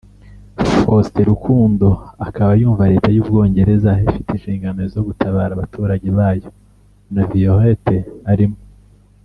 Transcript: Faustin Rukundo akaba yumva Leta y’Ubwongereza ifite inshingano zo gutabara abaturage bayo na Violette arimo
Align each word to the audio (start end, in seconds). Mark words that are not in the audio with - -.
Faustin 0.83 1.25
Rukundo 1.31 1.87
akaba 2.27 2.51
yumva 2.61 2.89
Leta 2.93 3.09
y’Ubwongereza 3.15 3.91
ifite 4.09 4.29
inshingano 4.33 4.81
zo 4.93 5.01
gutabara 5.07 5.51
abaturage 5.53 6.07
bayo 6.17 6.49
na 7.13 7.23
Violette 7.31 7.97
arimo 8.31 8.59